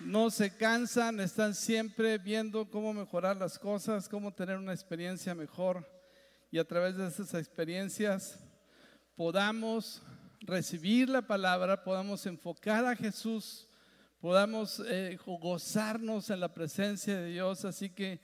[0.00, 5.86] no se cansan, están siempre viendo cómo mejorar las cosas, cómo tener una experiencia mejor
[6.50, 8.38] y a través de esas experiencias
[9.16, 10.02] podamos
[10.40, 13.68] recibir la palabra, podamos enfocar a Jesús,
[14.20, 17.64] podamos eh, gozarnos en la presencia de Dios.
[17.64, 18.20] Así que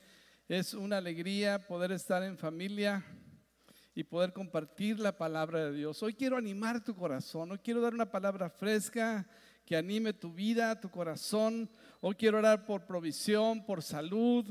[0.48, 3.04] es una alegría poder estar en familia
[3.95, 6.02] y poder compartir la palabra de Dios.
[6.02, 9.26] Hoy quiero animar tu corazón, hoy quiero dar una palabra fresca
[9.64, 11.70] que anime tu vida, tu corazón.
[12.00, 14.45] Hoy quiero orar por provisión, por salud,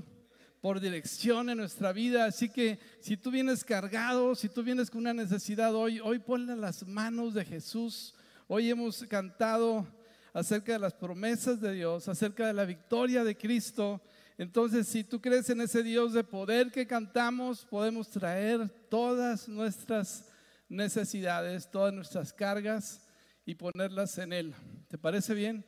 [0.59, 2.26] por dirección en nuestra vida.
[2.26, 6.55] Así que si tú vienes cargado, si tú vienes con una necesidad hoy, hoy ponle
[6.55, 8.16] las manos de Jesús.
[8.48, 9.85] Hoy hemos cantado
[10.34, 14.02] acerca de las promesas de Dios, acerca de la victoria de Cristo.
[14.40, 20.26] Entonces, si tú crees en ese Dios de poder que cantamos, podemos traer todas nuestras
[20.70, 23.02] necesidades, todas nuestras cargas
[23.46, 24.54] y ponerlas en Él.
[24.88, 25.66] ¿Te parece bien?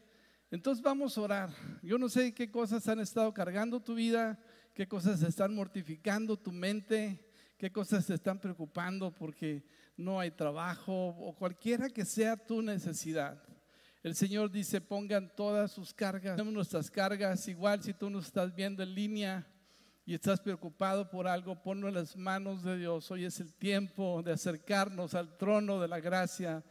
[0.51, 1.49] Entonces vamos a orar.
[1.81, 4.39] Yo no sé qué cosas han estado cargando tu vida,
[4.73, 7.25] qué cosas están mortificando tu mente,
[7.57, 9.65] qué cosas te están preocupando porque
[9.97, 13.41] no hay trabajo o cualquiera que sea tu necesidad.
[14.03, 18.53] El Señor dice, pongan todas sus cargas, tenemos nuestras cargas, igual si tú nos estás
[18.53, 19.47] viendo en línea
[20.05, 23.09] y estás preocupado por algo, ponlo en las manos de Dios.
[23.09, 26.63] Hoy es el tiempo de acercarnos al trono de la gracia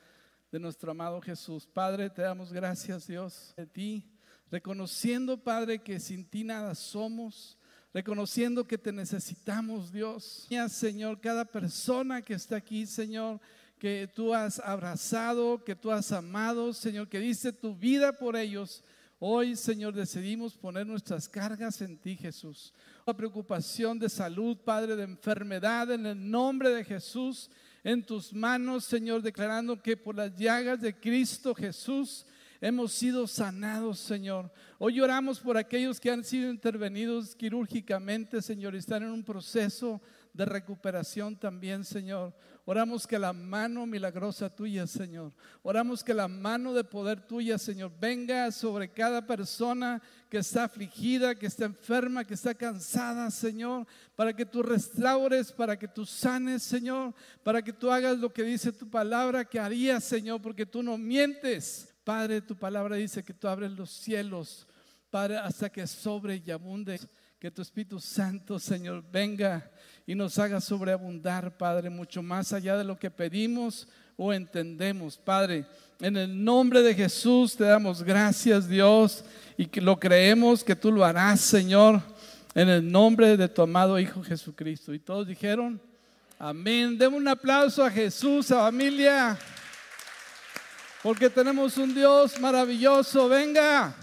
[0.55, 1.66] de nuestro amado Jesús.
[1.66, 4.05] Padre, te damos gracias, Dios, de ti,
[4.52, 7.58] reconociendo, Padre, que sin ti nada somos,
[7.92, 10.46] reconociendo que te necesitamos, Dios.
[10.69, 13.41] Señor, cada persona que está aquí, Señor,
[13.80, 18.84] que tú has abrazado, que tú has amado, Señor, que diste tu vida por ellos.
[19.18, 22.72] Hoy, Señor, decidimos poner nuestras cargas en ti, Jesús.
[23.05, 27.50] La preocupación de salud, Padre, de enfermedad, en el nombre de Jesús
[27.84, 32.27] en tus manos, Señor, declarando que por las llagas de Cristo Jesús
[32.62, 34.50] hemos sido sanados, Señor.
[34.78, 40.00] Hoy oramos por aquellos que han sido intervenidos quirúrgicamente, Señor, y están en un proceso
[40.32, 42.34] de recuperación también, Señor.
[42.67, 45.35] Oramos que la mano milagrosa tuya, Señor.
[45.63, 51.35] Oramos que la mano de poder tuya, Señor, venga sobre cada persona que está afligida,
[51.35, 53.86] que está enferma, que está cansada, Señor,
[54.17, 58.42] para que tú restaures, para que tú sanes, Señor, para que tú hagas lo que
[58.42, 61.95] dice tu palabra que harías, Señor, porque tú no mientes.
[62.02, 64.67] Padre, tu palabra dice que tú abres los cielos,
[65.11, 66.98] Padre, hasta que sobre y abunde.
[67.44, 69.70] Que tu Espíritu Santo, Señor, venga
[70.06, 75.18] y nos haga sobreabundar, Padre, mucho más allá de lo que pedimos o entendemos.
[75.18, 75.66] Padre,
[76.00, 79.27] en el nombre de Jesús te damos gracias, Dios,
[79.58, 82.00] y lo creemos que tú lo harás, Señor,
[82.54, 84.94] en el nombre de tu amado Hijo Jesucristo.
[84.94, 85.78] Y todos dijeron,
[86.38, 86.96] amén.
[86.96, 89.38] Demos un aplauso a Jesús, a familia,
[91.02, 93.28] porque tenemos un Dios maravilloso.
[93.28, 93.94] Venga,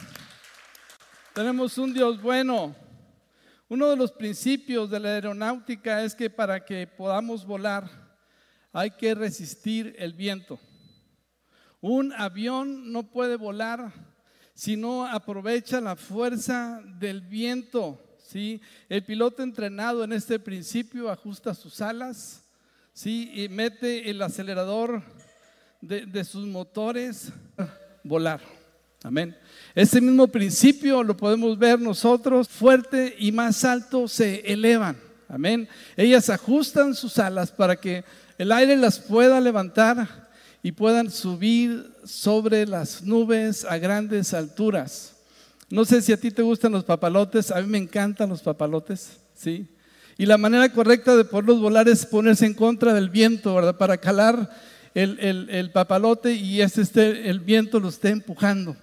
[1.33, 2.75] tenemos un Dios bueno.
[3.71, 7.89] Uno de los principios de la aeronáutica es que para que podamos volar
[8.73, 10.59] hay que resistir el viento.
[11.79, 13.93] Un avión no puede volar
[14.53, 17.97] si no aprovecha la fuerza del viento.
[18.27, 18.59] ¿sí?
[18.89, 22.43] El piloto entrenado en este principio ajusta sus alas
[22.91, 23.31] ¿sí?
[23.33, 25.01] y mete el acelerador
[25.79, 27.31] de, sus motores
[28.03, 28.41] volar.
[29.03, 29.35] Amén.
[29.73, 34.97] Ese mismo principio lo podemos ver nosotros, fuerte y más alto se elevan.
[35.27, 35.67] Amén.
[35.95, 38.03] Ellas ajustan sus alas para que
[38.37, 40.29] el aire las pueda levantar
[40.61, 45.15] y puedan subir sobre las nubes a grandes alturas.
[45.69, 49.17] No sé si a ti te gustan los papalotes, a mí me encantan los papalotes,
[49.33, 49.67] ¿sí?
[50.17, 53.77] Y la manera correcta de poderlos volar es ponerse en contra del viento, ¿verdad?
[53.77, 54.51] Para calar
[54.93, 58.75] el, el papalote y este, este, el viento lo esté empujando.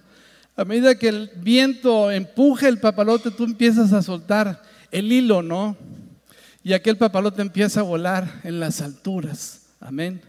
[0.59, 4.61] A medida que el viento empuje el papalote, tú empiezas a soltar
[4.91, 5.77] el hilo, ¿no?
[6.65, 9.61] Y aquel papalote empieza a volar en las alturas.
[9.79, 10.19] Amén.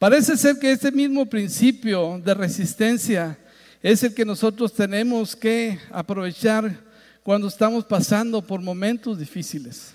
[0.00, 3.38] Parece ser que este mismo principio de resistencia
[3.84, 6.80] es el que nosotros tenemos que aprovechar
[7.22, 9.92] cuando estamos pasando por momentos difíciles.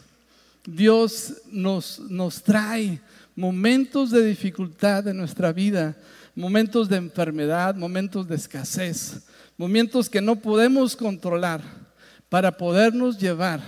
[0.65, 3.01] Dios nos, nos trae
[3.35, 5.97] momentos de dificultad en nuestra vida,
[6.35, 9.23] momentos de enfermedad, momentos de escasez
[9.57, 11.61] momentos que no podemos controlar,
[12.29, 13.61] para podernos llevar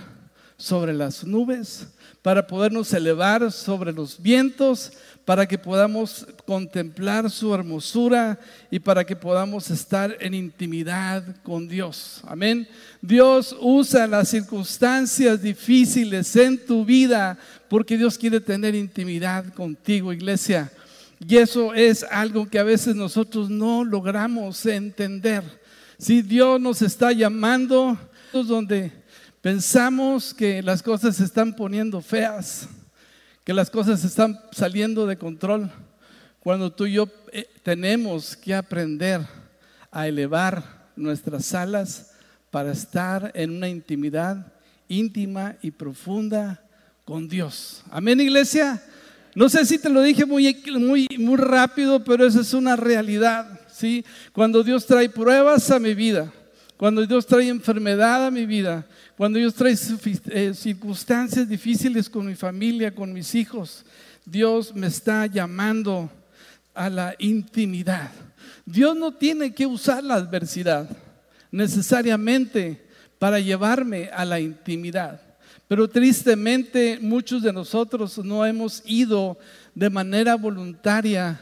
[0.56, 1.86] sobre las nubes,
[2.22, 4.92] para podernos elevar sobre los vientos,
[5.24, 8.38] para que podamos contemplar su hermosura
[8.70, 12.20] y para que podamos estar en intimidad con Dios.
[12.26, 12.68] Amén.
[13.00, 17.38] Dios usa las circunstancias difíciles en tu vida
[17.68, 20.70] porque Dios quiere tener intimidad contigo, iglesia.
[21.26, 25.59] Y eso es algo que a veces nosotros no logramos entender.
[26.00, 27.98] Si Dios nos está llamando,
[28.32, 28.90] donde
[29.42, 32.66] pensamos que las cosas se están poniendo feas,
[33.44, 35.70] que las cosas están saliendo de control,
[36.38, 39.20] cuando tú y yo eh, tenemos que aprender
[39.90, 42.12] a elevar nuestras alas
[42.50, 44.54] para estar en una intimidad
[44.88, 46.64] íntima y profunda
[47.04, 47.84] con Dios.
[47.90, 48.82] Amén, iglesia.
[49.34, 53.59] No sé si te lo dije muy, muy, muy rápido, pero esa es una realidad.
[54.32, 56.32] Cuando Dios trae pruebas a mi vida,
[56.76, 58.86] cuando Dios trae enfermedad a mi vida,
[59.16, 59.76] cuando Dios trae
[60.30, 63.84] eh, circunstancias difíciles con mi familia, con mis hijos,
[64.24, 66.10] Dios me está llamando
[66.74, 68.10] a la intimidad.
[68.64, 70.88] Dios no tiene que usar la adversidad
[71.50, 72.86] necesariamente
[73.18, 75.20] para llevarme a la intimidad.
[75.68, 79.38] Pero tristemente muchos de nosotros no hemos ido
[79.74, 81.38] de manera voluntaria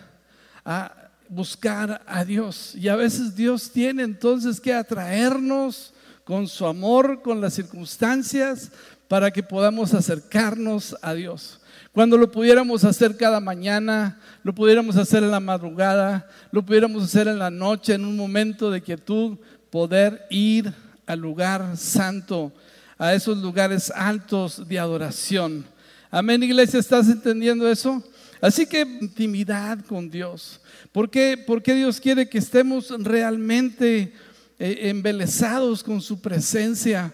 [0.64, 0.97] a
[1.28, 2.74] buscar a Dios.
[2.74, 5.92] Y a veces Dios tiene entonces que atraernos
[6.24, 8.70] con su amor, con las circunstancias,
[9.08, 11.60] para que podamos acercarnos a Dios.
[11.92, 17.26] Cuando lo pudiéramos hacer cada mañana, lo pudiéramos hacer en la madrugada, lo pudiéramos hacer
[17.26, 19.38] en la noche, en un momento de quietud,
[19.70, 20.72] poder ir
[21.06, 22.52] al lugar santo
[22.98, 25.64] a esos lugares altos de adoración.
[26.10, 28.02] Amén, iglesia, ¿estás entendiendo eso?
[28.40, 30.60] Así que intimidad con Dios.
[30.92, 34.12] ¿Por qué, Dios quiere que estemos realmente
[34.58, 37.12] eh, embelesados con su presencia?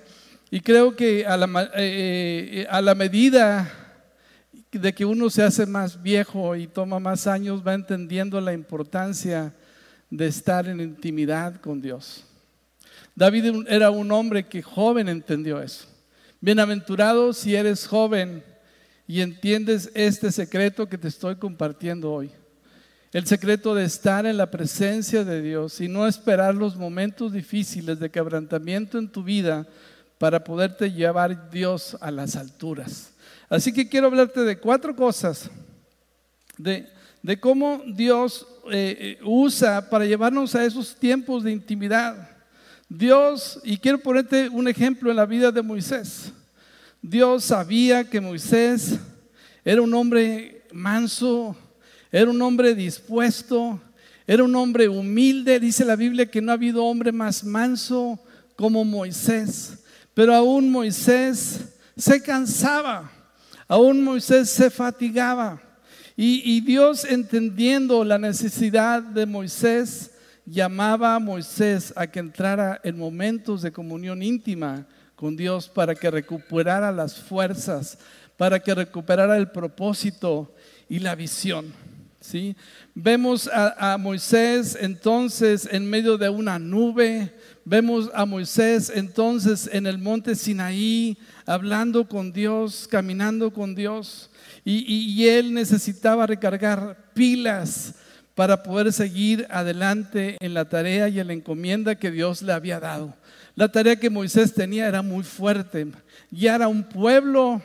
[0.50, 3.70] Y creo que a la, eh, eh, a la medida
[4.70, 9.54] de que uno se hace más viejo y toma más años, va entendiendo la importancia
[10.10, 12.24] de estar en intimidad con Dios.
[13.14, 15.86] David era un hombre que joven entendió eso.
[16.40, 18.44] Bienaventurado si eres joven
[19.06, 22.30] y entiendes este secreto que te estoy compartiendo hoy.
[23.12, 28.00] El secreto de estar en la presencia de Dios y no esperar los momentos difíciles
[28.00, 29.68] de quebrantamiento en tu vida
[30.18, 33.12] para poderte llevar Dios a las alturas.
[33.48, 35.48] Así que quiero hablarte de cuatro cosas,
[36.56, 36.88] de,
[37.40, 42.30] cómo Dios eh, eh, usa para llevarnos a esos tiempos de intimidad.
[42.88, 46.32] Dios, y quiero ponerte un ejemplo en la vida de Moisés.
[47.06, 48.98] Dios sabía que Moisés
[49.62, 51.54] era un hombre manso,
[52.10, 53.78] era un hombre dispuesto,
[54.26, 55.60] era un hombre humilde.
[55.60, 58.18] Dice la Biblia que no ha habido hombre más manso
[58.56, 59.84] como Moisés.
[60.14, 63.12] Pero aún Moisés se cansaba,
[63.68, 65.60] aún Moisés se fatigaba.
[66.16, 70.10] Y, y Dios entendiendo la necesidad de Moisés,
[70.46, 74.86] llamaba a Moisés a que entrara en momentos de comunión íntima
[75.16, 77.98] con Dios para que recuperara las fuerzas,
[78.36, 80.54] para que recuperara el propósito
[80.88, 81.72] y la visión.
[82.20, 82.56] ¿sí?
[82.94, 87.32] Vemos a, Moisés entonces en medio de una nube,
[87.64, 94.30] vemos a Moisés entonces en el monte Sinaí, hablando con Dios, caminando con Dios,
[94.64, 97.94] y, y él necesitaba recargar pilas
[98.34, 102.80] para poder seguir adelante en la tarea y en la encomienda que Dios le había
[102.80, 103.14] dado.
[103.54, 105.86] La tarea que Moisés tenía era muy fuerte.
[106.30, 107.62] Ya era un pueblo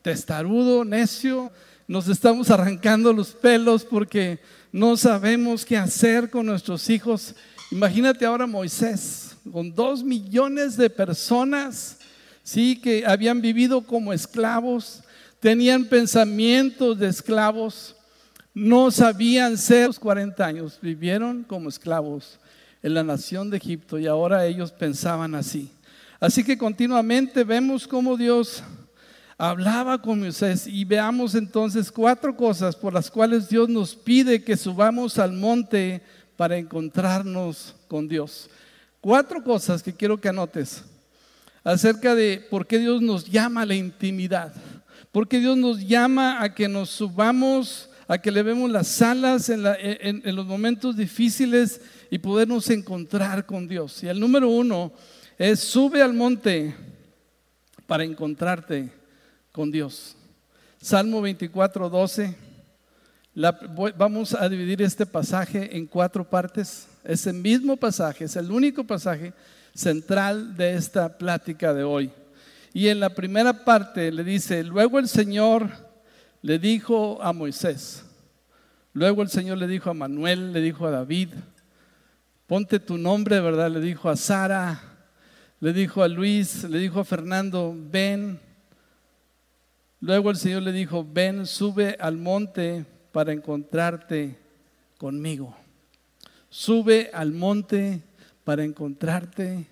[0.00, 1.50] testarudo, necio.
[1.88, 4.38] Nos estamos arrancando los pelos porque
[4.70, 7.34] no sabemos qué hacer con nuestros hijos.
[7.70, 11.98] Imagínate ahora Moisés, con dos millones de personas,
[12.42, 15.02] sí, que habían vivido como esclavos,
[15.40, 17.96] tenían pensamientos de esclavos
[18.54, 22.38] no sabían ser los 40 años, vivieron como esclavos
[22.82, 25.70] en la nación de Egipto y ahora ellos pensaban así.
[26.20, 28.62] Así que continuamente vemos cómo Dios
[29.38, 34.56] hablaba con Moisés y veamos entonces cuatro cosas por las cuales Dios nos pide que
[34.56, 36.02] subamos al monte
[36.36, 38.48] para encontrarnos con Dios.
[39.00, 40.84] Cuatro cosas que quiero que anotes
[41.64, 44.52] acerca de por qué Dios nos llama a la intimidad,
[45.10, 49.48] por qué Dios nos llama a que nos subamos a que le vemos las alas
[49.48, 54.02] en, los momentos difíciles y podernos encontrar con Dios.
[54.02, 54.92] Y el número uno
[55.38, 56.74] es sube al monte
[57.86, 58.92] para encontrarte
[59.50, 60.14] con Dios.
[60.78, 62.36] Salmo 24, 12.
[63.96, 66.88] vamos a dividir este pasaje en cuatro partes.
[67.04, 69.32] Es el mismo pasaje, es el único pasaje
[69.74, 72.10] central de esta plática de hoy.
[72.74, 75.91] Y en la primera parte le dice, luego el Señor
[76.42, 78.04] le dijo a Moisés.
[78.92, 81.30] Luego el Señor le dijo a Manuel, le dijo a David,
[82.46, 83.70] ponte tu nombre, ¿verdad?
[83.70, 84.80] Le dijo a Sara,
[85.60, 88.38] le dijo a Luis, le dijo a Fernando, ven.
[90.00, 94.36] Luego el Señor le dijo, ven, sube al monte para encontrarte
[94.98, 95.56] conmigo.
[96.50, 98.02] Sube al monte
[98.44, 99.66] para encontrarte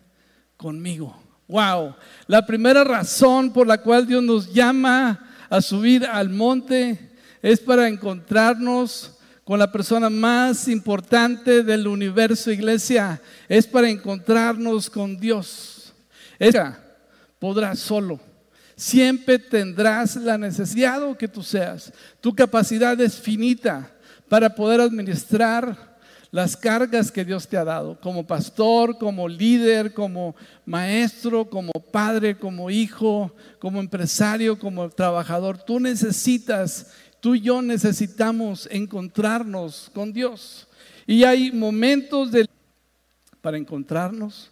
[0.57, 1.15] conmigo.
[1.49, 1.97] Wow,
[2.29, 7.11] la primera razón por la cual Dios nos llama a subir al monte
[7.42, 13.21] es para encontrarnos con la persona más importante del universo, iglesia.
[13.49, 15.92] Es para encontrarnos con Dios.
[16.38, 16.78] Ella
[17.40, 18.21] podrá solo.
[18.76, 21.92] Siempre tendrás la necesidad que tú seas.
[22.21, 23.90] Tu capacidad es finita
[24.28, 25.89] para poder administrar
[26.30, 32.38] las cargas que Dios te ha dado, como pastor, como líder, como maestro, como padre,
[32.38, 35.58] como hijo, como empresario, como trabajador.
[35.58, 40.68] Tú necesitas, tú y yo necesitamos encontrarnos con Dios.
[41.06, 42.46] Y hay momentos de,
[43.40, 44.50] para encontrarnos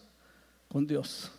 [0.69, 1.31] con Dios.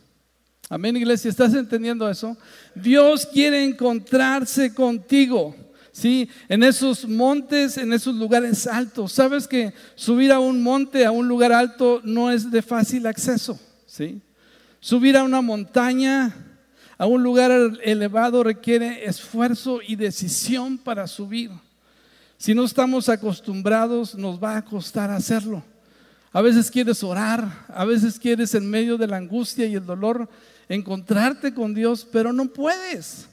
[0.70, 2.38] Amén, iglesia, ¿estás entendiendo eso?
[2.76, 5.56] Dios quiere encontrarse contigo.
[6.00, 6.30] ¿Sí?
[6.48, 9.12] En esos montes, en esos lugares altos.
[9.12, 13.60] Sabes que subir a un monte, a un lugar alto, no es de fácil acceso,
[13.86, 14.22] ¿sí?
[14.80, 16.34] Subir a una montaña,
[16.98, 17.52] a un lugar
[17.84, 21.52] elevado, requiere esfuerzo y decisión para subir.
[22.38, 25.62] Si no estamos acostumbrados, nos va a costar hacerlo.
[26.32, 30.30] A veces quieres orar, a veces quieres en medio de la angustia y el dolor
[30.70, 33.29] encontrarte con Dios, pero no puedes.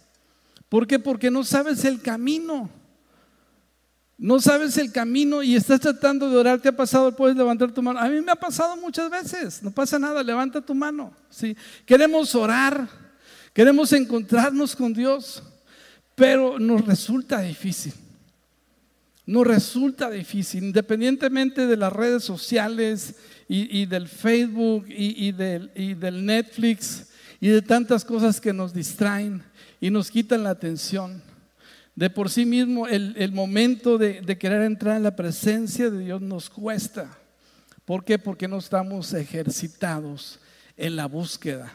[0.76, 0.99] ¿Por qué?
[0.99, 2.68] Porque no sabes el camino.
[4.18, 6.61] No sabes el camino y estás tratando de orar.
[6.61, 7.16] ¿Qué ha pasado?
[7.16, 7.99] Puedes levantar tu mano.
[7.99, 9.62] A mí me ha pasado muchas veces.
[9.62, 10.23] No pasa nada.
[10.23, 11.14] Levanta tu mano.
[11.30, 11.56] ¿sí?
[11.87, 12.90] Queremos orar.
[13.54, 15.42] Queremos encontrarnos con Dios.
[16.14, 17.95] Pero nos resulta difícil.
[19.25, 20.62] Nos resulta difícil.
[20.64, 23.14] Independientemente de las redes sociales
[23.49, 27.06] y, del Facebook y, del, y del Netflix
[27.40, 29.42] y de tantas cosas que nos distraen
[29.80, 31.23] y nos quitan la atención.
[31.95, 36.21] De por sí mismo el, momento de, de, querer entrar en la presencia de Dios
[36.21, 37.18] nos cuesta.
[37.87, 38.18] ¿Por qué?
[38.18, 40.38] Porque no estamos ejercitados
[40.76, 41.73] en la búsqueda.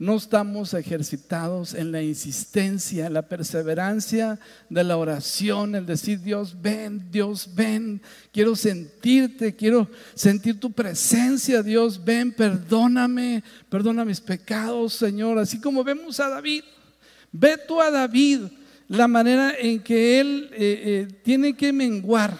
[0.00, 4.38] No estamos ejercitados en la insistencia, en la perseverancia
[4.70, 8.00] de la oración, el decir, Dios, ven, Dios, ven,
[8.32, 15.82] quiero sentirte, quiero sentir tu presencia, Dios, ven, perdóname, perdona mis pecados, Señor, así como
[15.82, 16.62] vemos a David.
[17.32, 18.40] Ve tú a David
[18.88, 22.36] la manera en que él eh, eh, tiene que menguar,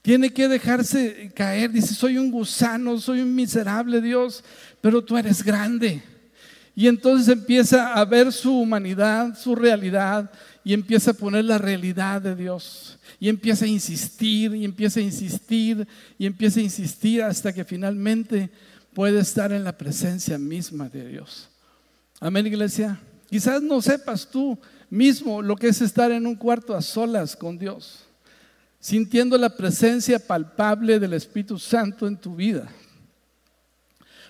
[0.00, 1.70] tiene que dejarse caer.
[1.70, 4.44] Dice, soy un gusano, soy un miserable Dios,
[4.80, 6.02] pero tú eres grande.
[6.74, 10.30] Y entonces empieza a ver su humanidad, su realidad,
[10.64, 12.98] y empieza a poner la realidad de Dios.
[13.20, 15.86] Y empieza a insistir, y empieza a insistir,
[16.18, 18.50] y empieza a insistir hasta que finalmente
[18.94, 21.48] puede estar en la presencia misma de Dios.
[22.20, 22.98] Amén, iglesia.
[23.32, 24.58] Quizás no sepas tú
[24.90, 28.04] mismo lo que es estar en un cuarto a solas con Dios,
[28.78, 32.68] sintiendo la presencia palpable del Espíritu Santo en tu vida,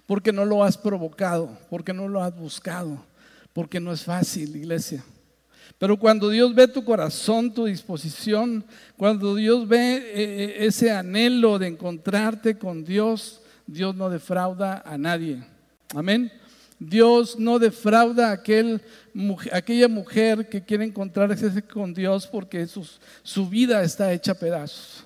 [0.06, 3.04] porque no lo has provocado, porque no lo has buscado,
[3.52, 5.04] porque no es fácil, iglesia.
[5.78, 8.64] Pero cuando Dios ve tu corazón, tu disposición,
[8.96, 14.96] cuando Dios ve eh, eh, ese anhelo de encontrarte con Dios, Dios no defrauda a
[14.96, 15.42] nadie.
[15.92, 16.30] Amén.
[16.88, 18.80] Dios no defrauda a aquel,
[19.52, 22.66] aquella mujer que quiere encontrarse con Dios porque
[23.22, 25.04] su vida está hecha pedazos.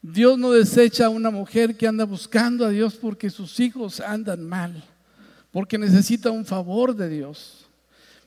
[0.00, 4.48] Dios no desecha a una mujer que anda buscando a Dios porque sus hijos andan
[4.48, 4.84] mal,
[5.50, 7.66] porque necesita un favor de Dios.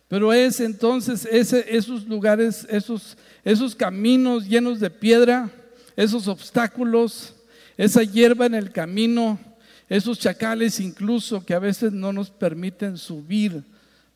[0.09, 5.49] Pero es entonces esos lugares, esos caminos llenos de piedra,
[5.95, 7.33] esos obstáculos,
[7.77, 9.39] esa hierba en el camino,
[9.87, 13.63] esos chacales incluso que a veces no nos permiten subir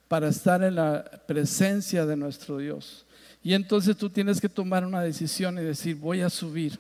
[0.08, 3.06] para estar en la presencia de nuestro Dios.
[3.44, 6.80] Y entonces tú tienes que tomar una decisión y decir, voy a subir,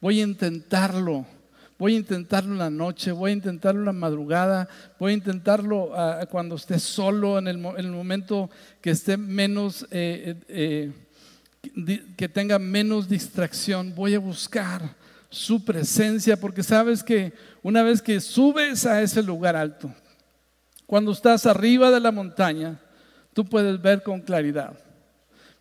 [0.00, 1.24] voy a intentarlo,
[1.78, 5.92] voy a intentarlo en la noche, voy a intentarlo en la madrugada, voy a intentarlo
[5.96, 8.50] ah, cuando esté solo, en el, momento
[8.82, 10.92] que esté menos, eh, eh,
[11.62, 15.03] eh, que tenga menos distracción, voy a buscar
[15.34, 19.92] su presencia, porque sabes que una vez que subes a ese lugar alto,
[20.86, 22.80] cuando estás arriba de la montaña,
[23.32, 24.78] tú puedes ver con claridad,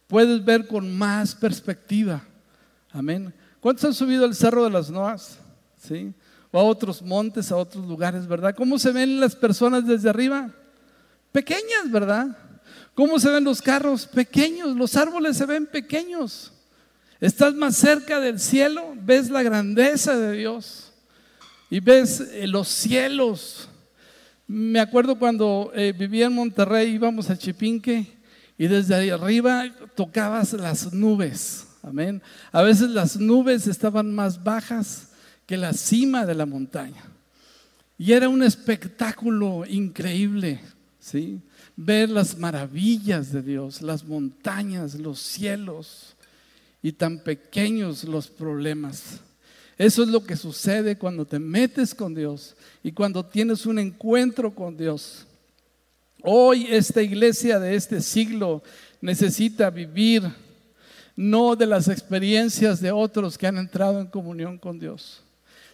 [0.07, 2.21] puedes ver con más perspectiva.
[2.91, 3.33] Amén.
[3.59, 5.39] ¿Cuántos han subido al Cerro de las Noas?
[5.81, 6.13] ¿Sí?
[6.51, 8.53] O a otros montes, a otros lugares, ¿verdad?
[8.55, 10.51] ¿Cómo se ven las personas desde arriba?
[11.31, 12.37] Pequeñas, ¿verdad?
[12.93, 14.05] ¿Cómo se ven los carros?
[14.05, 14.75] Pequeños.
[14.75, 16.52] Los árboles se ven pequeños.
[17.23, 20.91] Estás más cerca del cielo, ves la grandeza de Dios
[21.69, 23.69] y ves eh, los cielos.
[24.45, 28.11] Me acuerdo cuando eh, vivía en Monterrey, íbamos a Chipinque
[28.57, 29.63] y desde ahí arriba
[29.95, 31.65] tocabas las nubes.
[31.81, 32.21] Amén.
[32.51, 35.07] A veces las nubes estaban más bajas
[35.45, 37.05] que la cima de la montaña.
[37.97, 40.59] Y era un espectáculo increíble,
[40.99, 41.39] ¿sí?
[41.77, 46.12] Ver las maravillas de Dios, las montañas, los cielos
[46.83, 49.21] y tan pequeños los problemas.
[49.77, 54.53] Eso es lo que sucede cuando te metes con Dios y cuando tienes un encuentro
[54.53, 55.25] con Dios.
[56.21, 58.61] Hoy esta iglesia de este siglo
[59.01, 60.23] necesita vivir
[61.15, 65.21] no de las experiencias de otros que han entrado en comunión con Dios,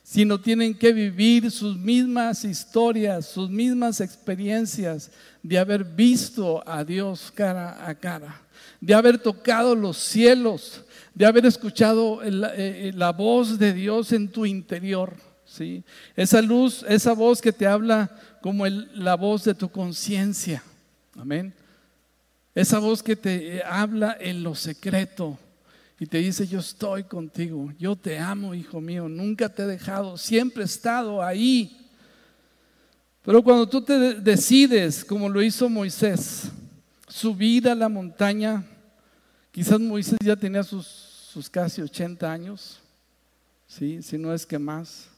[0.03, 5.11] sino tienen que vivir sus mismas historias, sus mismas experiencias
[5.41, 8.41] de haber visto a Dios cara a cara,
[8.81, 10.83] de haber tocado los cielos,
[11.19, 15.17] de haber escuchado eh, eh, la voz de Dios en tu interior.
[15.43, 15.83] ¿sí?
[16.15, 18.09] Esa luz, esa voz que te habla
[18.41, 20.63] como la voz de tu conciencia.
[21.17, 21.53] Amén.
[22.55, 25.37] Esa voz que te eh, habla en lo secreto
[25.99, 30.17] y te dice, yo estoy contigo, yo te amo, hijo mío, nunca te he dejado,
[30.17, 31.85] siempre he estado ahí.
[33.23, 36.43] Pero cuando tú te decides, como lo hizo Moisés,
[37.09, 38.63] subir a la montaña,
[39.51, 42.79] quizás Moisés ya tenía sus, sus casi 80 años,
[43.67, 44.01] ¿sí?
[44.01, 45.09] si no es que más.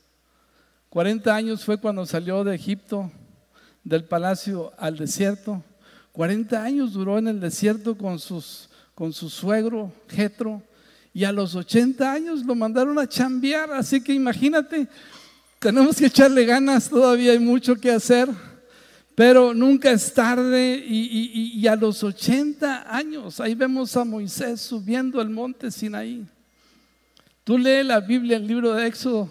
[0.89, 3.09] 40 años fue cuando salió de Egipto,
[3.85, 5.63] del palacio al desierto.
[6.11, 10.61] 40 años duró en el desierto con, sus, con su suegro, Jetro,
[11.13, 13.71] y a los 80 años lo mandaron a chambear.
[13.71, 14.89] Así que imagínate,
[15.59, 18.27] tenemos que echarle ganas, todavía hay mucho que hacer,
[19.15, 20.83] pero nunca es tarde.
[20.87, 26.25] Y, y a los 80 años, ahí vemos a Moisés subiendo el monte Sinaí.
[27.43, 29.29] Tú lees la Biblia, el libro de Éxodo,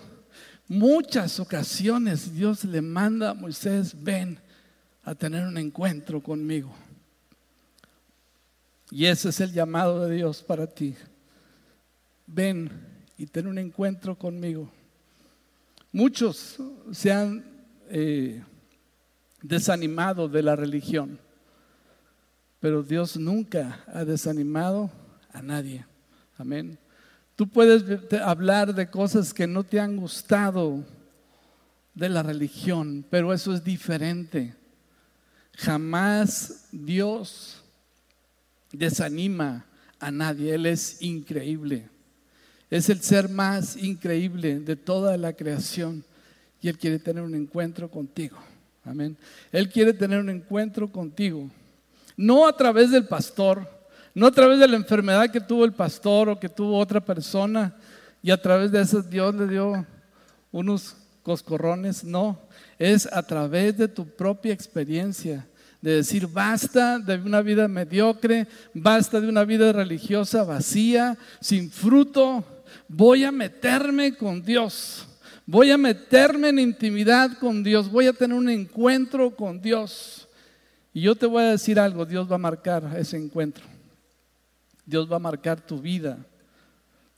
[0.67, 4.39] muchas ocasiones Dios le manda a Moisés, ven
[5.05, 6.73] a tener un encuentro conmigo.
[8.91, 10.97] Y ese es el llamado de Dios para ti.
[12.27, 12.71] Ven
[13.17, 14.71] y ten un encuentro conmigo.
[15.93, 16.57] Muchos
[16.93, 17.45] se han
[17.89, 18.43] eh,
[19.43, 21.19] desanimado de la religión,
[22.61, 24.91] pero Dios nunca ha desanimado
[25.33, 25.85] a nadie.
[26.37, 26.79] Amén.
[27.37, 27.85] Tú puedes
[28.23, 30.85] hablar de cosas que no te han gustado
[31.95, 34.55] de la religión, pero eso es diferente.
[35.57, 37.63] Jamás Dios
[38.73, 39.67] desanima
[39.99, 40.55] a nadie.
[40.55, 41.89] Él es increíble.
[42.71, 46.05] Es el ser más increíble de toda la creación.
[46.63, 48.37] Y Él quiere tener un encuentro contigo.
[48.85, 49.17] Amén.
[49.53, 51.51] Él quiere tener un encuentro contigo.
[52.17, 53.69] No a través del pastor,
[54.15, 57.75] no a través de la enfermedad que tuvo el pastor o que tuvo otra persona
[58.23, 59.87] y a través de eso Dios le dio
[60.53, 62.05] unos coscorrones.
[62.05, 62.39] No,
[62.79, 65.47] es a través de tu propia experiencia.
[65.81, 72.45] De decir, basta de una vida mediocre, basta de una vida religiosa vacía, sin fruto.
[72.87, 75.07] Voy a meterme con Dios.
[75.51, 77.91] Voy a meterme en intimidad con Dios.
[77.91, 80.29] Voy a tener un encuentro con Dios.
[80.95, 83.65] Y yo te voy a decir algo, Dios va a marcar ese encuentro.
[84.87, 86.19] Dios va a marcar tu vida.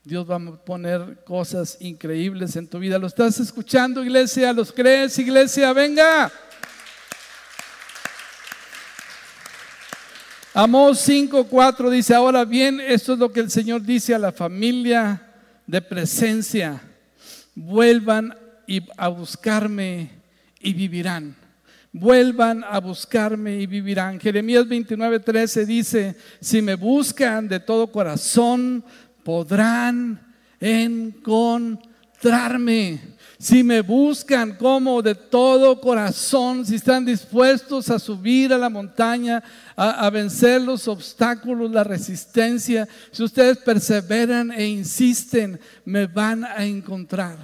[0.03, 2.97] Dios va a poner cosas increíbles en tu vida.
[2.97, 4.51] ¿Lo estás escuchando, iglesia?
[4.51, 5.71] ¿Los crees, iglesia?
[5.71, 6.31] Venga.
[10.55, 15.21] Amós 5:4 dice, ahora bien, esto es lo que el Señor dice a la familia
[15.67, 16.81] de presencia.
[17.55, 18.35] Vuelvan
[18.97, 20.09] a buscarme
[20.59, 21.35] y vivirán
[21.93, 24.19] vuelvan a buscarme y vivirán.
[24.19, 28.83] Jeremías 29, 13 dice, si me buscan de todo corazón,
[29.23, 30.19] podrán
[32.23, 32.99] encontrarme.
[33.37, 39.43] Si me buscan como de todo corazón, si están dispuestos a subir a la montaña,
[39.75, 46.63] a, a, vencer los obstáculos, la resistencia, si ustedes perseveran e insisten, me van a
[46.63, 47.37] encontrar.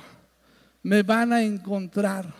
[0.81, 2.33] Me van a encontrar.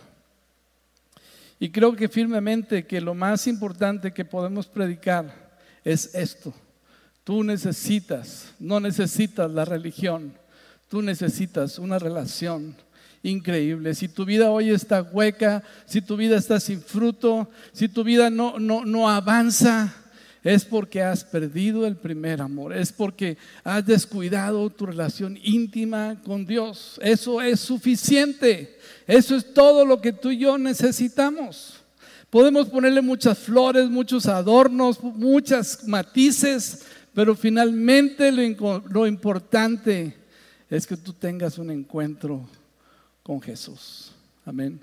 [1.58, 5.50] Y creo que firmemente que lo más importante que podemos predicar
[5.84, 6.54] es esto.
[7.24, 10.32] Tú necesitas, no necesitas la religión,
[10.90, 12.74] tú necesitas una relación
[13.22, 13.94] increíble.
[13.94, 18.28] Si tu vida hoy está hueca, si tu vida está sin fruto, si tu vida
[18.28, 19.94] no, no, no avanza,
[20.42, 26.44] es porque has perdido el primer amor, es porque has descuidado tu relación íntima con
[26.44, 26.98] Dios.
[27.02, 28.78] Eso es suficiente.
[29.06, 31.74] Eso es todo lo que tú y yo necesitamos.
[32.30, 40.19] Podemos ponerle muchas flores, muchos adornos, muchas matices, pero finalmente lo, importante
[40.70, 42.48] es que tú tengas un encuentro
[43.22, 44.12] con Jesús.
[44.44, 44.80] Amén.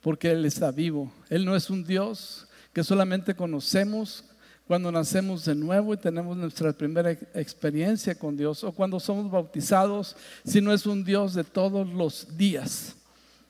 [0.00, 1.12] Porque Él está vivo.
[1.28, 4.24] Él no es un Dios que solamente conocemos
[4.66, 10.16] cuando nacemos de nuevo y tenemos nuestra primera experiencia con Dios o cuando somos bautizados,
[10.44, 12.94] sino es un Dios de todos los días.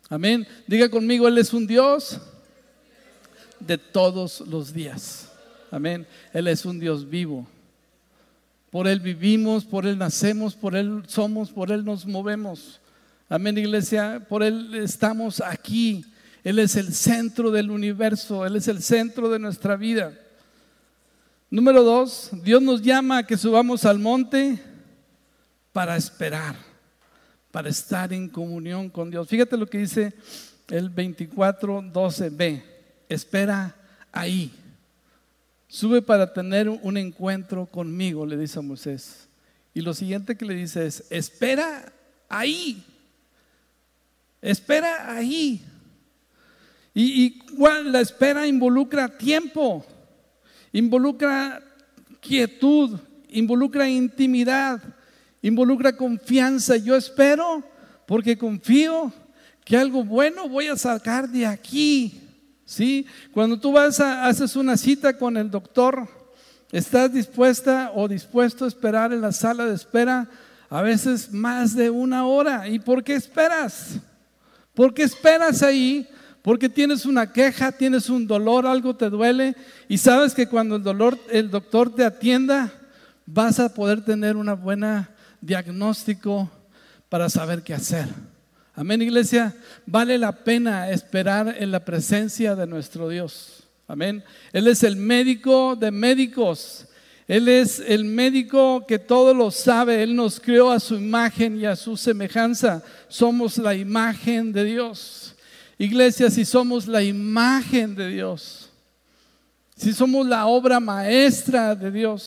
[0.08, 0.46] Amén.
[0.66, 2.20] Diga conmigo, Él es un Dios
[3.60, 5.30] de todos los días.
[5.70, 6.06] Amén.
[6.32, 7.46] Él es un Dios vivo.
[8.74, 12.80] Por Él vivimos, por Él nacemos, por Él somos, por Él nos movemos.
[13.28, 14.26] Amén, iglesia.
[14.28, 16.04] Por Él estamos aquí.
[16.42, 18.44] Él es el centro del universo.
[18.44, 20.12] Él es el centro de nuestra vida.
[21.50, 24.60] Número dos, Dios nos llama a que subamos al monte
[25.72, 26.56] para esperar,
[27.52, 29.28] para estar en comunión con Dios.
[29.28, 30.14] Fíjate lo que dice
[30.66, 32.64] el 24, 12b.
[33.08, 33.72] Espera
[34.10, 34.52] ahí.
[35.74, 39.26] Sube para tener un encuentro conmigo, le dice a Moisés.
[39.74, 41.92] Y lo siguiente que le dice es, espera
[42.28, 42.80] ahí.
[44.40, 45.64] Espera ahí.
[46.94, 47.42] Y,
[47.86, 49.84] la espera involucra tiempo,
[50.72, 51.60] involucra
[52.20, 52.96] quietud,
[53.30, 54.80] involucra intimidad,
[55.42, 56.76] involucra confianza.
[56.76, 57.64] Yo espero
[58.06, 59.12] porque confío
[59.64, 62.23] que algo bueno voy a sacar de aquí.
[62.64, 63.06] ¿Sí?
[63.32, 66.08] Cuando tú vas a, haces una cita con el doctor,
[66.72, 70.28] estás dispuesta o dispuesto a esperar en la sala de espera
[70.70, 72.68] a veces más de una hora.
[72.68, 74.00] ¿Y por qué esperas?
[74.74, 76.08] ¿Por qué esperas ahí?
[76.42, 79.54] Porque tienes una queja, tienes un dolor, algo te duele
[79.88, 82.72] y sabes que cuando el dolor el doctor te atienda
[83.24, 86.50] vas a poder tener una buena diagnóstico
[87.08, 88.08] para saber qué hacer.
[88.76, 89.54] Amén, iglesia.
[89.86, 93.62] Vale la pena esperar en la presencia de nuestro Dios.
[93.86, 94.24] Amén.
[94.52, 96.86] Él es el médico de médicos.
[97.28, 100.02] Él es el médico que todo lo sabe.
[100.02, 102.82] Él nos creó a su imagen y a su semejanza.
[103.06, 105.36] Somos la imagen de Dios.
[105.78, 108.70] Iglesia, si somos la imagen de Dios,
[109.76, 112.26] si somos la obra maestra de Dios,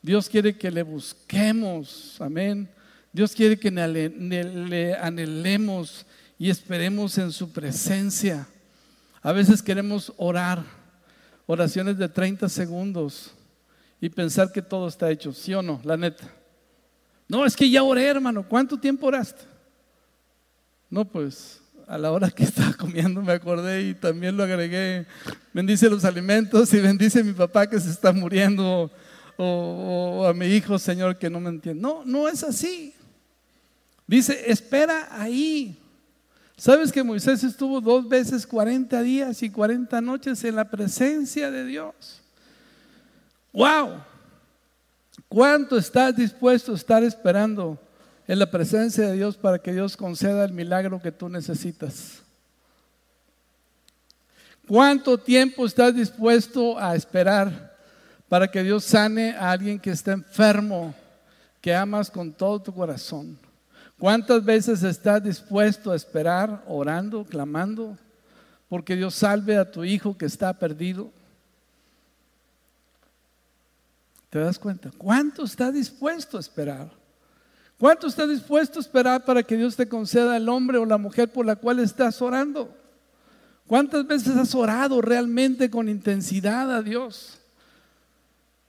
[0.00, 2.16] Dios quiere que le busquemos.
[2.18, 2.66] Amén
[3.12, 6.06] Dios quiere que le anhelemos
[6.38, 8.48] y esperemos en su presencia.
[9.20, 10.64] A veces queremos orar,
[11.46, 13.34] oraciones de 30 segundos
[14.00, 15.80] y pensar que todo está hecho, ¿sí o no?
[15.84, 16.24] La neta.
[17.28, 18.42] No, es que ya oré, hermano.
[18.48, 19.42] ¿Cuánto tiempo oraste?
[20.88, 25.06] No, pues a la hora que estaba comiendo me acordé y también lo agregué.
[25.52, 28.90] Bendice los alimentos y bendice a mi papá que se está muriendo
[29.36, 31.82] o, o a mi hijo, Señor, que no me entiende.
[31.82, 32.94] No, no es así.
[34.10, 35.80] Dice, espera ahí.
[36.56, 41.64] ¿Sabes que Moisés estuvo dos veces 40 días y 40 noches en la presencia de
[41.64, 42.20] Dios?
[43.52, 44.02] ¡Wow!
[45.28, 47.78] ¿Cuánto estás dispuesto a estar esperando
[48.26, 52.20] en la presencia de Dios para que Dios conceda el milagro que tú necesitas?
[54.66, 57.78] ¿Cuánto tiempo estás dispuesto a esperar
[58.28, 60.96] para que Dios sane a alguien que está enfermo,
[61.60, 63.38] que amas con todo tu corazón?
[64.00, 67.98] ¿Cuántas veces estás dispuesto a esperar orando, clamando,
[68.66, 71.12] porque Dios salve a tu hijo que está perdido?
[74.30, 74.90] ¿Te das cuenta?
[74.96, 76.90] ¿Cuánto estás dispuesto a esperar?
[77.78, 81.30] ¿Cuánto estás dispuesto a esperar para que Dios te conceda el hombre o la mujer
[81.30, 82.74] por la cual estás orando?
[83.66, 87.38] ¿Cuántas veces has orado realmente con intensidad a Dios?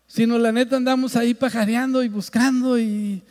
[0.08, 3.24] Si no, la neta andamos ahí pajareando y buscando y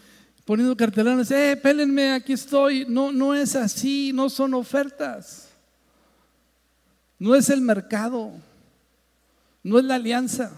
[0.50, 2.84] poniendo cartelones, eh, pélenme, aquí estoy.
[2.88, 5.48] No, no es así, no son ofertas.
[7.20, 8.32] No es el mercado,
[9.62, 10.50] no es la alianza.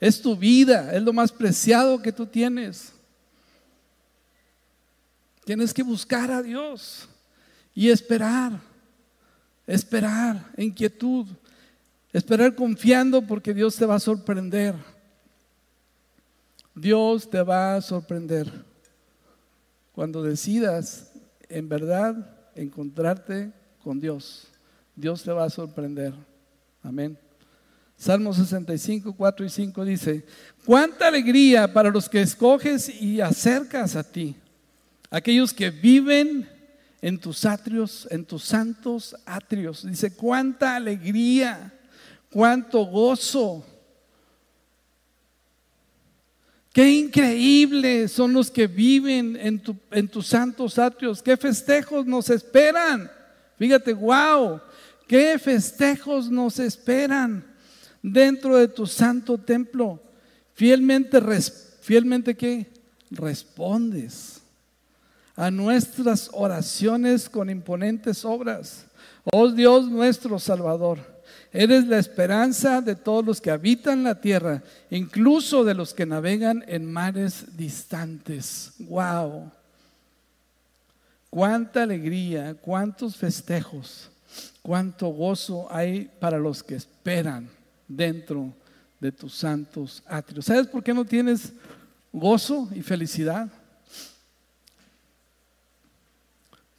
[0.00, 2.94] Es tu vida, es lo más preciado que tú tienes.
[5.44, 7.06] Tienes que buscar a Dios
[7.74, 8.58] y esperar,
[9.66, 11.26] esperar en quietud,
[12.10, 14.74] esperar confiando porque Dios te va a sorprender.
[16.74, 18.67] Dios te va a sorprender.
[19.98, 21.10] Cuando decidas
[21.48, 22.14] en verdad
[22.54, 23.50] encontrarte
[23.82, 24.46] con Dios,
[24.94, 26.14] Dios te va a sorprender.
[26.84, 27.18] Amén.
[27.96, 30.24] Salmo 65, 4 y 5 dice,
[30.64, 34.36] cuánta alegría para los que escoges y acercas a ti,
[35.10, 36.48] aquellos que viven
[37.02, 39.84] en tus atrios, en tus santos atrios.
[39.84, 41.76] Dice, cuánta alegría,
[42.30, 43.66] cuánto gozo
[46.72, 51.22] Qué increíbles son los que viven en, en tus santos atrios.
[51.22, 53.10] Qué festejos nos esperan.
[53.58, 54.60] Fíjate, wow.
[55.06, 57.44] Qué festejos nos esperan
[58.02, 60.00] dentro de tu santo templo.
[60.54, 61.20] Fielmente,
[61.80, 62.66] fielmente qué?
[63.10, 64.42] Respondes
[65.34, 68.84] a nuestras oraciones con imponentes obras.
[69.32, 70.98] Oh Dios nuestro Salvador.
[71.52, 76.62] Eres la esperanza de todos los que habitan la tierra, incluso de los que navegan
[76.68, 78.74] en mares distantes.
[78.80, 79.50] Wow.
[81.30, 84.10] cuánta alegría, cuántos festejos,
[84.62, 87.48] cuánto gozo hay para los que esperan
[87.86, 88.52] dentro
[89.00, 90.44] de tus santos atrios.
[90.44, 91.52] ¿Sabes por qué no tienes
[92.12, 93.48] gozo y felicidad?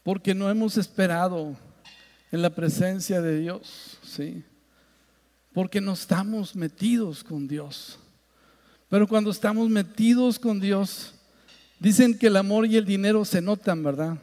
[0.04, 1.56] Porque no hemos esperado
[2.32, 4.44] en la presencia de Dios, ¿sí?
[5.60, 8.00] Porque no estamos metidos con Dios.
[8.88, 11.12] Pero cuando estamos metidos con Dios,
[11.82, 14.18] dicen que el amor y el dinero se notan, ¿verdad?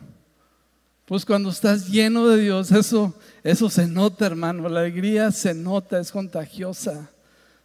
[1.05, 4.67] Pues cuando estás lleno de Dios, eso, eso se nota, hermano.
[4.71, 7.11] La alegría se nota, es contagiosa.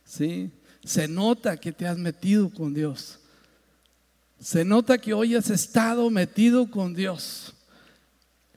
[0.04, 0.52] ¿sí?
[0.84, 3.20] Se nota que te has metido con Dios.
[4.38, 7.54] Se nota que hoy has estado metido con Dios.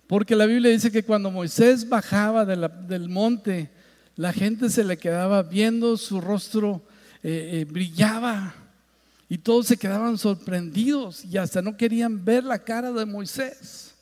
[0.09, 3.70] Porque la Biblia dice que cuando Moisés bajaba del monte,
[4.16, 6.83] la gente se le quedaba viendo, su rostro
[7.22, 8.55] eh, eh, brillaba
[9.29, 13.94] y todos se quedaban sorprendidos y hasta no querían ver la cara de Moisés.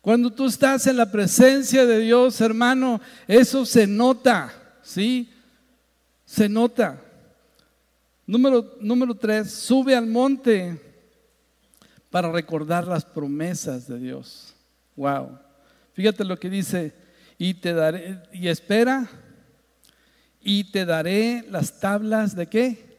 [0.00, 5.30] Cuando tú estás en la presencia de Dios, hermano, eso se nota, ¿sí?
[6.24, 7.02] Se nota.
[8.26, 10.80] Número, número tres, sube al monte
[12.10, 14.54] para recordar las promesas de Dios.
[14.96, 15.38] Wow.
[15.94, 16.94] Fíjate lo que dice,
[17.38, 19.08] y te daré, y espera,
[20.48, 22.98] y te daré las tablas de qué?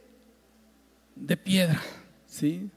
[1.15, 1.81] De piedra,
[2.27, 2.69] ¿sí?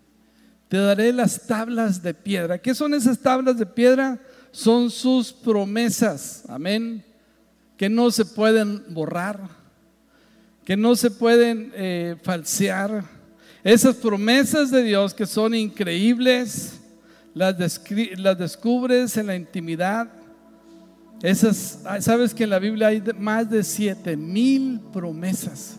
[0.66, 2.56] Te daré las tablas de piedra.
[2.56, 4.18] ¿Qué son esas tablas de piedra?
[4.50, 7.04] Son sus promesas, amén,
[7.76, 9.40] que no se pueden borrar,
[10.64, 13.04] que no se pueden eh, falsear.
[13.62, 16.80] Esas promesas de Dios que son increíbles,
[17.34, 17.56] las,
[18.16, 20.08] las descubres en la intimidad.
[21.22, 25.76] Esas, sabes que en la Biblia hay más de siete mil promesas.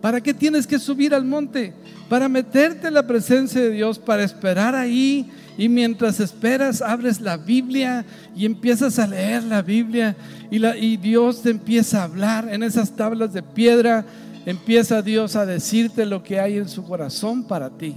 [0.00, 1.72] ¿Para qué tienes que subir al monte?
[2.08, 5.30] Para meterte en la presencia de Dios, para esperar ahí.
[5.56, 10.16] Y mientras esperas, abres la Biblia y empiezas a leer la Biblia.
[10.50, 14.04] Y, y Dios te empieza a hablar en esas tablas de piedra.
[14.44, 17.96] Empieza Dios a decirte lo que hay en su corazón para ti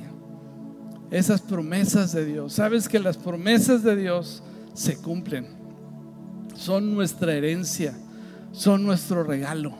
[1.12, 2.54] esas promesas de Dios.
[2.54, 5.65] Sabes que las promesas de Dios se cumplen.
[6.66, 7.94] Son nuestra herencia,
[8.52, 9.72] son nuestro regalo.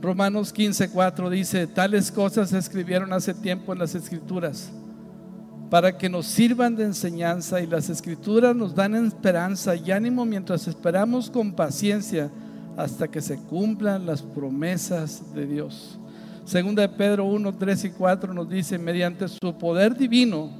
[0.00, 4.70] Romanos 15:4 dice, tales cosas se escribieron hace tiempo en las escrituras
[5.68, 10.68] para que nos sirvan de enseñanza y las escrituras nos dan esperanza y ánimo mientras
[10.68, 12.30] esperamos con paciencia
[12.76, 15.98] hasta que se cumplan las promesas de Dios.
[16.44, 20.50] Segunda de Pedro 1, 3 y 4 nos dice, mediante su poder divino,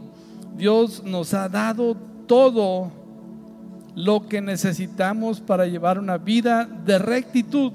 [0.56, 2.98] Dios nos ha dado todo
[4.04, 7.72] lo que necesitamos para llevar una vida de rectitud.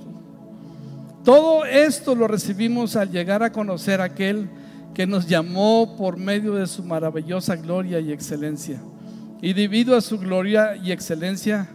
[1.23, 4.49] Todo esto lo recibimos al llegar a conocer a aquel
[4.93, 8.79] que nos llamó por medio de su maravillosa gloria y excelencia.
[9.41, 11.67] Y debido a su gloria y excelencia,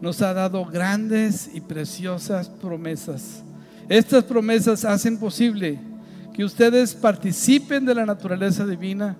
[0.00, 3.42] nos ha dado grandes y preciosas promesas
[3.88, 5.78] estas promesas hacen posible
[6.34, 9.16] que ustedes participen de la naturaleza divina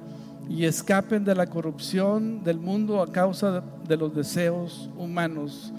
[0.49, 5.73] y escapen de la corrupción del mundo a causa de los deseos humanos.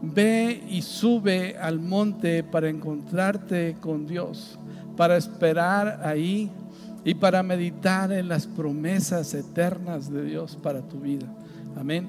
[0.00, 4.58] Ve y sube al monte para encontrarte con Dios,
[4.96, 6.50] para esperar ahí
[7.04, 11.26] y para meditar en las promesas eternas de Dios para tu vida.
[11.76, 12.08] Amén.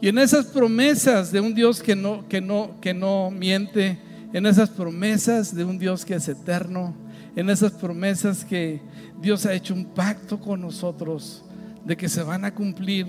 [0.00, 3.98] Y en esas promesas de un Dios que no, que no, que no miente,
[4.32, 6.94] en esas promesas de un Dios que es eterno,
[7.36, 8.80] en esas promesas que
[9.20, 11.44] Dios ha hecho un pacto con nosotros
[11.84, 13.06] de que se van a cumplir.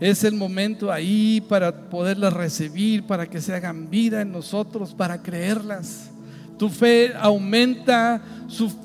[0.00, 5.20] Es el momento ahí para poderlas recibir, para que se hagan vida en nosotros, para
[5.20, 6.10] creerlas.
[6.58, 8.20] Tu fe aumenta,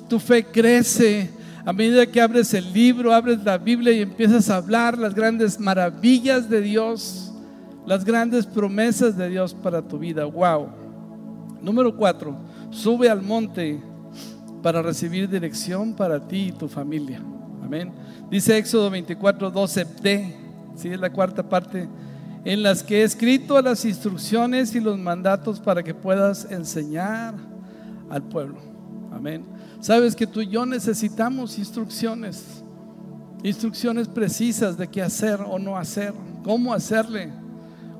[0.08, 1.30] tu fe crece.
[1.64, 5.58] A medida que abres el libro, abres la Biblia y empiezas a hablar las grandes
[5.58, 7.32] maravillas de Dios,
[7.86, 10.24] las grandes promesas de Dios para tu vida.
[10.26, 10.68] Wow.
[11.62, 12.36] Número cuatro,
[12.70, 13.80] sube al monte
[14.66, 17.22] para recibir dirección para ti y tu familia.
[17.62, 17.92] Amén.
[18.28, 20.34] Dice Éxodo 24, 12d,
[20.74, 20.88] ¿sí?
[20.88, 21.88] es la cuarta parte,
[22.44, 27.34] en las que he escrito las instrucciones y los mandatos para que puedas enseñar
[28.10, 28.56] al pueblo.
[29.12, 29.44] Amén.
[29.78, 32.64] Sabes que tú y yo necesitamos instrucciones,
[33.44, 37.30] instrucciones precisas de qué hacer o no hacer, cómo hacerle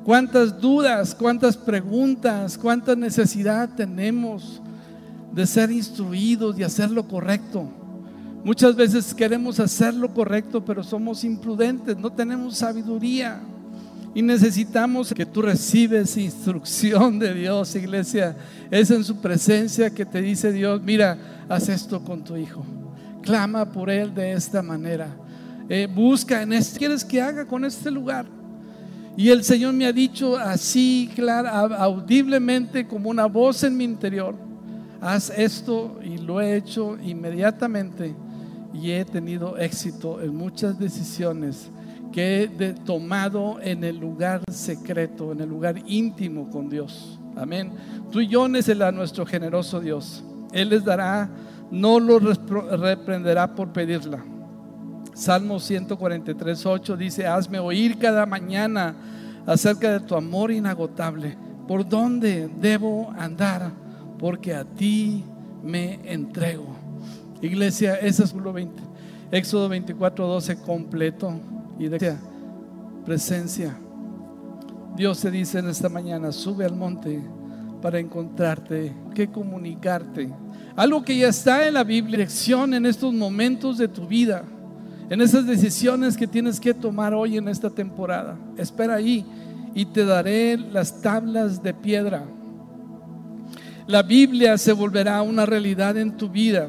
[0.05, 4.61] cuántas dudas, cuántas preguntas, cuánta necesidad tenemos
[5.37, 7.69] de ser instruidos y hacer lo correcto.
[8.43, 13.39] Muchas veces queremos hacer lo correcto, pero somos imprudentes, no tenemos sabiduría.
[14.15, 18.35] Y necesitamos que tú recibes instrucción de Dios, iglesia.
[18.71, 21.19] Es en su presencia que te dice Dios, mira,
[21.51, 22.65] haz esto con tu hijo.
[23.21, 25.15] Clama por él de esta manera.
[25.69, 28.25] Eh, busca en este, ¿quieres que haga con este lugar?
[29.19, 34.46] Y el Señor me ha dicho así, claro, audiblemente, como una voz en mi interior,
[35.07, 38.15] haz esto y lo he hecho inmediatamente
[38.75, 41.71] y he tenido éxito en muchas decisiones
[42.13, 47.19] que he tomado en el lugar secreto, en el lugar íntimo con Dios.
[47.37, 47.73] Amén.
[48.11, 50.25] Tú y yo a nuestro generoso Dios.
[50.53, 51.29] Él les dará,
[51.71, 54.25] no lo reprenderá por pedirla.
[55.15, 58.95] Salmo 143, 8 dice, hazme oír cada mañana
[59.47, 61.37] acerca de tu amor inagotable.
[61.67, 63.86] ¿Por dónde debo andar?
[64.19, 65.25] Porque a ti
[65.63, 66.67] me entrego.
[67.43, 68.83] Iglesia, ese es el 20.
[69.31, 71.35] Éxodo 24, 12 completo.
[71.79, 72.17] Y de
[73.05, 73.77] presencia.
[74.97, 77.23] Dios te dice en esta mañana, sube al monte
[77.83, 80.33] para encontrarte, que comunicarte.
[80.75, 84.43] Algo que ya está en la Biblia, dirección en estos momentos de tu vida,
[85.09, 88.37] en esas decisiones que tienes que tomar hoy en esta temporada.
[88.57, 89.25] Espera ahí
[89.75, 92.25] y te daré las tablas de piedra.
[93.87, 96.67] La Biblia se volverá una realidad en tu vida.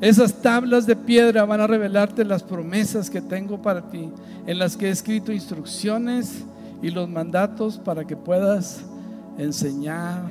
[0.00, 4.08] Esas tablas de piedra van a revelarte las promesas que tengo para ti,
[4.46, 6.42] en las que he escrito instrucciones
[6.82, 8.80] y los mandatos para que puedas
[9.36, 10.22] enseñar.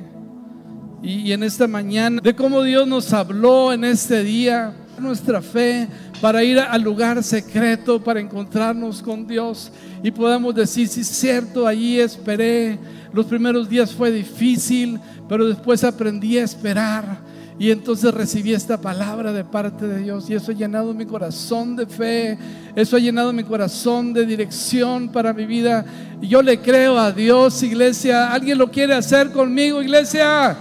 [1.02, 5.86] Y, en esta mañana, de cómo Dios nos habló en este día, nuestra fe
[6.20, 9.70] para ir al lugar secreto, para encontrarnos con Dios
[10.02, 12.78] y podamos decir, si es cierto, allí esperé,
[13.12, 17.18] los primeros días fue difícil, pero después aprendí a esperar
[17.58, 21.74] y entonces recibí esta palabra de parte de Dios y eso ha llenado mi corazón
[21.74, 22.38] de fe,
[22.74, 25.84] eso ha llenado mi corazón de dirección para mi vida.
[26.20, 28.30] Y yo le creo a Dios, iglesia.
[28.30, 30.54] ¿Alguien lo quiere hacer conmigo, iglesia?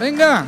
[0.00, 0.46] Venga.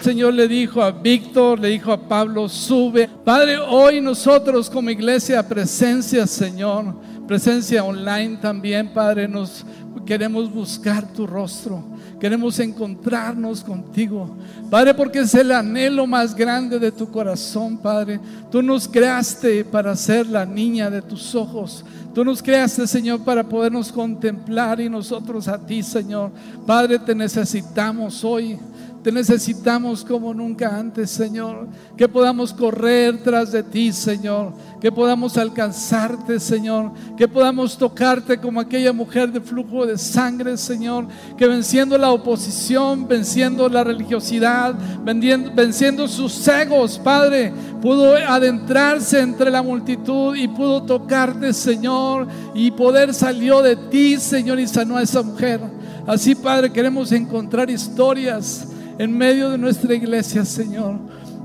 [0.00, 3.10] Señor le dijo a Víctor, le dijo a Pablo, sube.
[3.24, 6.94] Padre, hoy nosotros como iglesia, presencia, Señor,
[7.26, 9.66] presencia online también, Padre, nos
[10.04, 11.82] queremos buscar tu rostro.
[12.20, 14.36] Queremos encontrarnos contigo,
[14.70, 18.18] Padre, porque es el anhelo más grande de tu corazón, Padre.
[18.50, 21.84] Tú nos creaste para ser la niña de tus ojos.
[22.14, 26.30] Tú nos creaste, Señor, para podernos contemplar y nosotros a ti, Señor.
[26.66, 28.58] Padre, te necesitamos hoy.
[29.06, 31.68] Te necesitamos como nunca antes, Señor.
[31.96, 34.52] Que podamos correr tras de ti, Señor.
[34.80, 36.90] Que podamos alcanzarte, Señor.
[37.16, 41.06] Que podamos tocarte como aquella mujer de flujo de sangre, Señor.
[41.38, 49.62] Que venciendo la oposición, venciendo la religiosidad, venciendo sus egos, Padre, pudo adentrarse entre la
[49.62, 52.26] multitud y pudo tocarte, Señor.
[52.56, 55.60] Y poder salió de ti, Señor, y sanó a esa mujer.
[56.08, 58.66] Así, Padre, queremos encontrar historias
[58.98, 60.98] en medio de nuestra iglesia, Señor,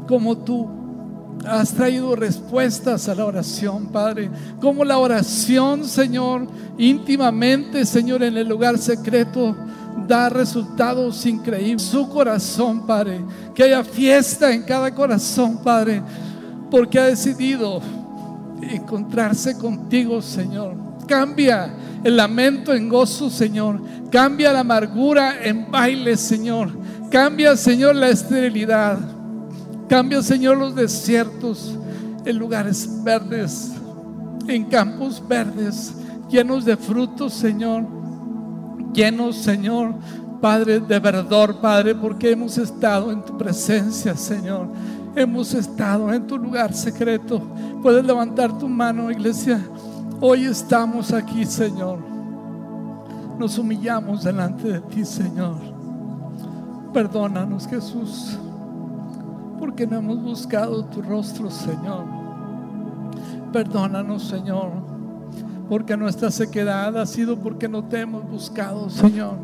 [0.07, 0.81] como tú
[1.45, 4.29] has traído respuestas a la oración, Padre.
[4.59, 9.55] Como la oración, Señor, íntimamente, Señor, en el lugar secreto,
[10.07, 11.81] da resultados increíbles.
[11.81, 13.21] Su corazón, Padre.
[13.55, 16.01] Que haya fiesta en cada corazón, Padre.
[16.69, 17.81] Porque ha decidido
[18.61, 20.75] encontrarse contigo, Señor.
[21.07, 23.81] Cambia el lamento en gozo, Señor.
[24.11, 26.69] Cambia la amargura en baile, Señor.
[27.11, 28.97] Cambia, Señor, la esterilidad.
[29.89, 31.77] Cambia, Señor, los desiertos
[32.23, 33.73] en lugares verdes,
[34.47, 35.93] en campos verdes,
[36.29, 37.83] llenos de frutos, Señor.
[38.93, 39.93] Llenos, Señor,
[40.39, 44.69] Padre, de verdor, Padre, porque hemos estado en tu presencia, Señor.
[45.13, 47.41] Hemos estado en tu lugar secreto.
[47.81, 49.59] Puedes levantar tu mano, iglesia.
[50.21, 51.99] Hoy estamos aquí, Señor.
[53.37, 55.70] Nos humillamos delante de ti, Señor.
[56.93, 58.37] Perdónanos, Jesús,
[59.57, 62.03] porque no hemos buscado tu rostro, Señor.
[63.53, 64.71] Perdónanos, Señor,
[65.69, 69.35] porque nuestra sequedad ha sido porque no te hemos buscado, Señor.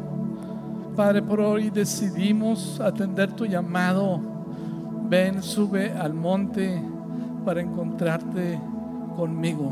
[0.98, 4.20] Padre, por hoy decidimos atender tu llamado.
[5.10, 6.82] Ven, sube al monte
[7.46, 8.60] para encontrarte
[9.16, 9.72] conmigo.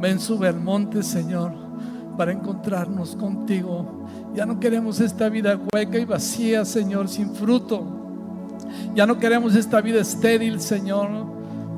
[0.00, 1.52] Ven, sube al monte, Señor,
[2.16, 4.06] para encontrarnos contigo
[4.36, 7.82] ya no queremos esta vida hueca y vacía, Señor, sin fruto.
[8.94, 11.08] Ya no queremos esta vida estéril, Señor.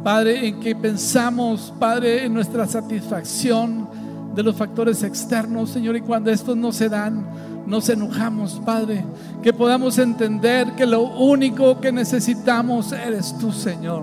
[0.02, 3.88] Padre, en que pensamos, Padre, en nuestra satisfacción
[4.34, 7.24] de los factores externos, Señor, y cuando estos no se dan,
[7.64, 9.04] nos enojamos, Padre.
[9.40, 14.02] Que podamos entender que lo único que necesitamos eres tú, Señor.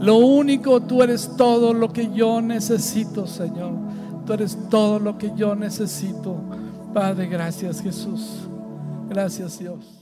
[0.00, 3.74] Lo único, tú eres todo lo que yo necesito, Señor.
[4.26, 6.36] Tú eres todo lo que yo necesito.
[6.92, 8.48] Padre, gracias Jesús.
[9.08, 9.95] Gracias Dios.